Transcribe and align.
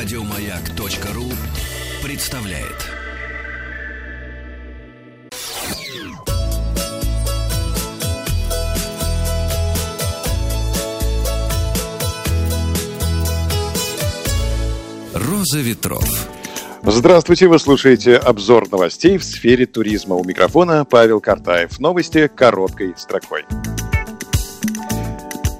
Радиомаяк.ру 0.00 1.24
представляет. 2.04 2.86
Роза 15.14 15.58
ветров. 15.58 16.28
Здравствуйте, 16.84 17.48
вы 17.48 17.58
слушаете 17.58 18.18
обзор 18.18 18.70
новостей 18.70 19.18
в 19.18 19.24
сфере 19.24 19.66
туризма. 19.66 20.14
У 20.14 20.22
микрофона 20.22 20.84
Павел 20.84 21.20
Картаев. 21.20 21.80
Новости 21.80 22.28
короткой 22.28 22.94
строкой. 22.96 23.46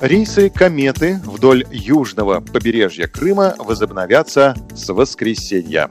Рейсы 0.01 0.49
«Кометы» 0.49 1.21
вдоль 1.25 1.65
южного 1.73 2.41
побережья 2.41 3.09
Крыма 3.09 3.57
возобновятся 3.59 4.55
с 4.73 4.89
воскресенья. 4.93 5.91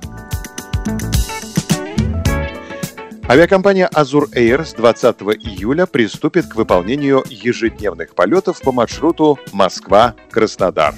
Авиакомпания 3.27 3.87
«Азур 3.87 4.29
Эйр» 4.31 4.65
с 4.65 4.71
20 4.75 5.17
июля 5.43 5.87
приступит 5.87 6.47
к 6.47 6.55
выполнению 6.55 7.21
ежедневных 7.29 8.15
полетов 8.15 8.61
по 8.61 8.71
маршруту 8.71 9.37
Москва-Краснодар. 9.51 10.95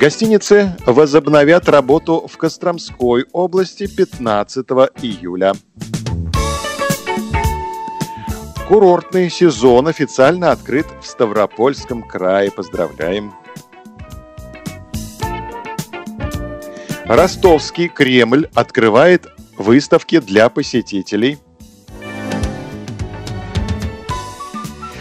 Гостиницы 0.00 0.74
возобновят 0.86 1.68
работу 1.68 2.26
в 2.26 2.38
Костромской 2.38 3.26
области 3.32 3.86
15 3.86 4.64
июля. 5.02 5.52
Курортный 8.70 9.28
сезон 9.30 9.88
официально 9.88 10.52
открыт 10.52 10.86
в 11.02 11.04
Ставропольском 11.04 12.04
крае. 12.04 12.52
Поздравляем! 12.52 13.34
Ростовский 17.04 17.88
Кремль 17.88 18.48
открывает 18.54 19.26
выставки 19.58 20.20
для 20.20 20.48
посетителей. 20.50 21.38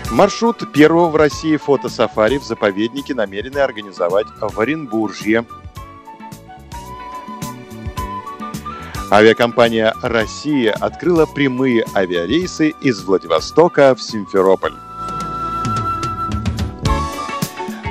Маршрут 0.10 0.74
первого 0.74 1.10
в 1.10 1.16
России 1.16 1.56
фотосафари 1.58 2.40
в 2.40 2.44
заповеднике 2.44 3.14
намерены 3.14 3.60
организовать 3.60 4.26
в 4.42 4.60
Оренбуржье– 4.60 5.46
Авиакомпания 9.12 9.96
«Россия» 10.04 10.72
открыла 10.72 11.26
прямые 11.26 11.84
авиарейсы 11.96 12.76
из 12.82 13.02
Владивостока 13.04 13.96
в 13.96 14.04
Симферополь. 14.04 14.74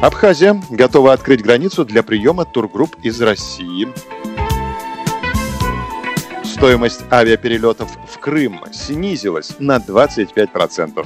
Абхазия 0.01 0.63
готова 0.71 1.13
открыть 1.13 1.43
границу 1.43 1.85
для 1.85 2.05
приема 2.05 2.45
тургрупп 2.45 2.95
из 3.03 3.21
России. 3.21 3.89
Стоимость 6.45 7.01
авиаперелетов 7.11 7.91
в 8.09 8.19
Крым 8.21 8.61
снизилась 8.73 9.57
на 9.59 9.79
25%. 9.79 11.05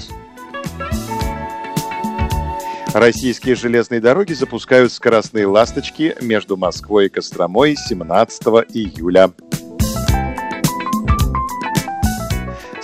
Российские 2.92 3.54
железные 3.54 4.02
дороги 4.02 4.34
запускают 4.34 4.92
скоростные 4.92 5.46
«Ласточки» 5.46 6.14
между 6.20 6.58
Москвой 6.58 7.06
и 7.06 7.08
Костромой 7.08 7.76
17 7.76 8.42
июля. 8.74 9.32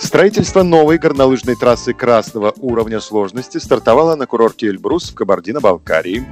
Строительство 0.09 0.63
новой 0.63 0.97
горнолыжной 0.97 1.55
трассы 1.55 1.93
красного 1.93 2.51
уровня 2.61 2.99
сложности 2.99 3.59
стартовало 3.59 4.15
на 4.15 4.25
курорте 4.25 4.65
Эльбрус 4.65 5.11
в 5.11 5.13
Кабардино-Балкарии. 5.13 6.25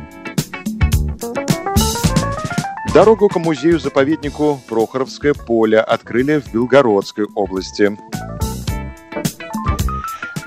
Дорогу 2.92 3.30
к 3.30 3.36
музею-заповеднику 3.36 4.59
Прохоровское 4.67 5.35
поле 5.35 5.79
открыли 5.79 6.41
в 6.41 6.52
Белгородской 6.52 7.28
области. 7.35 7.96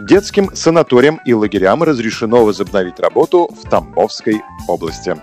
Детским 0.01 0.51
санаториям 0.53 1.21
и 1.25 1.33
лагерям 1.33 1.85
разрешено 1.85 2.45
возобновить 2.45 2.99
работу 2.99 3.49
в 3.63 3.71
Тамбовской 3.71 4.43
области. 4.67 5.15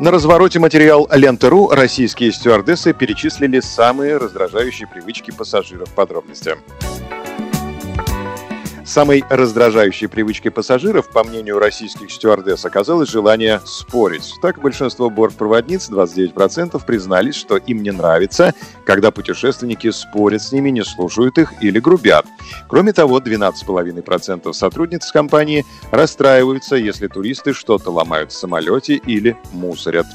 На 0.00 0.10
развороте 0.10 0.58
материал 0.58 1.06
Ленты.ру 1.12 1.68
российские 1.68 2.32
стюардессы 2.32 2.94
перечислили 2.94 3.60
самые 3.60 4.16
раздражающие 4.16 4.88
привычки 4.88 5.30
пассажиров. 5.30 5.90
Подробности. 5.94 6.56
Самой 8.90 9.24
раздражающей 9.30 10.08
привычкой 10.08 10.50
пассажиров, 10.50 11.10
по 11.10 11.22
мнению 11.22 11.60
российских 11.60 12.10
стюардесс, 12.10 12.64
оказалось 12.64 13.08
желание 13.08 13.60
спорить. 13.64 14.34
Так, 14.42 14.60
большинство 14.60 15.08
бортпроводниц, 15.08 15.88
29%, 15.90 16.84
признались, 16.84 17.36
что 17.36 17.56
им 17.56 17.84
не 17.84 17.92
нравится, 17.92 18.52
когда 18.84 19.12
путешественники 19.12 19.92
спорят 19.92 20.42
с 20.42 20.50
ними, 20.50 20.70
не 20.70 20.82
слушают 20.82 21.38
их 21.38 21.52
или 21.62 21.78
грубят. 21.78 22.26
Кроме 22.68 22.92
того, 22.92 23.20
12,5% 23.20 24.52
сотрудниц 24.52 25.12
компании 25.12 25.64
расстраиваются, 25.92 26.74
если 26.74 27.06
туристы 27.06 27.52
что-то 27.52 27.92
ломают 27.92 28.32
в 28.32 28.36
самолете 28.36 28.96
или 28.96 29.36
мусорят. 29.52 30.06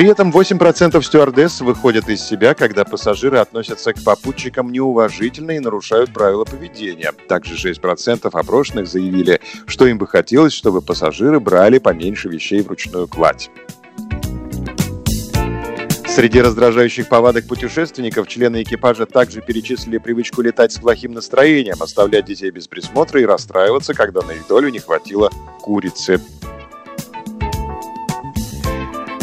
При 0.00 0.08
этом 0.08 0.30
8% 0.30 1.02
стюардесс 1.02 1.60
выходят 1.60 2.08
из 2.08 2.22
себя, 2.22 2.54
когда 2.54 2.86
пассажиры 2.86 3.36
относятся 3.36 3.92
к 3.92 4.02
попутчикам 4.02 4.72
неуважительно 4.72 5.50
и 5.50 5.58
нарушают 5.58 6.10
правила 6.14 6.46
поведения. 6.46 7.12
Также 7.28 7.56
6% 7.56 8.30
опрошенных 8.32 8.88
заявили, 8.88 9.42
что 9.66 9.86
им 9.86 9.98
бы 9.98 10.06
хотелось, 10.06 10.54
чтобы 10.54 10.80
пассажиры 10.80 11.38
брали 11.38 11.76
поменьше 11.76 12.30
вещей 12.30 12.62
в 12.62 12.68
ручную 12.68 13.08
кладь. 13.08 13.50
Среди 16.06 16.40
раздражающих 16.40 17.06
повадок 17.06 17.46
путешественников 17.46 18.26
члены 18.26 18.62
экипажа 18.62 19.04
также 19.04 19.42
перечислили 19.42 19.98
привычку 19.98 20.40
летать 20.40 20.72
с 20.72 20.78
плохим 20.78 21.12
настроением, 21.12 21.76
оставлять 21.78 22.24
детей 22.24 22.50
без 22.50 22.68
присмотра 22.68 23.20
и 23.20 23.26
расстраиваться, 23.26 23.92
когда 23.92 24.22
на 24.22 24.30
их 24.30 24.46
долю 24.48 24.70
не 24.70 24.78
хватило 24.78 25.30
курицы. 25.60 26.22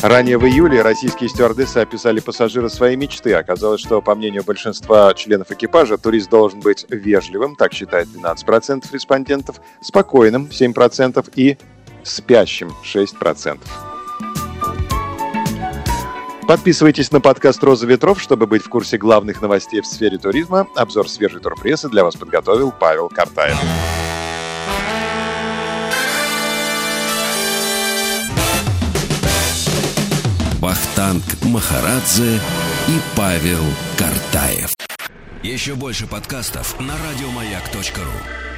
Ранее 0.03 0.37
в 0.37 0.45
июле 0.45 0.83
российские 0.83 1.27
стюардессы 1.27 1.79
описали 1.79 2.19
пассажира 2.19 2.69
своей 2.69 2.95
мечты. 2.95 3.33
Оказалось, 3.33 3.81
что, 3.81 3.99
по 4.01 4.13
мнению 4.13 4.43
большинства 4.43 5.11
членов 5.15 5.51
экипажа, 5.51 5.97
турист 5.97 6.29
должен 6.29 6.59
быть 6.59 6.85
вежливым, 6.89 7.55
так 7.55 7.73
считает 7.73 8.07
12% 8.09 8.85
респондентов, 8.91 9.59
спокойным 9.81 10.49
7% 10.51 11.31
и 11.35 11.57
спящим 12.03 12.73
6%. 12.83 13.59
Подписывайтесь 16.47 17.11
на 17.11 17.19
подкаст 17.19 17.61
«Роза 17.63 17.87
ветров», 17.87 18.21
чтобы 18.21 18.45
быть 18.45 18.63
в 18.63 18.69
курсе 18.69 18.97
главных 18.97 19.41
новостей 19.41 19.81
в 19.81 19.85
сфере 19.85 20.17
туризма. 20.17 20.67
Обзор 20.75 21.09
свежей 21.09 21.41
турпрессы 21.41 21.89
для 21.89 22.05
вас 22.05 22.15
подготовил 22.15 22.71
Павел 22.71 23.09
Картаев. 23.09 23.57
Вахтанг 31.07 31.23
Махарадзе 31.43 32.35
и 32.87 32.99
Павел 33.15 33.63
Картаев. 33.97 34.71
Еще 35.41 35.75
больше 35.75 36.05
подкастов 36.05 36.77
на 36.81 36.93
радиомаяк.ру 36.97 38.56